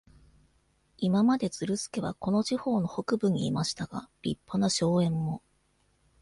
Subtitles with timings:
[0.97, 5.43] 今まで、ズルスケはこの地方の北部にいましたが、立派な荘園も、